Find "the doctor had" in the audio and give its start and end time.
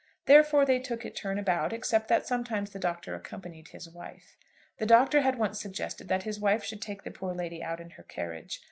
4.79-5.37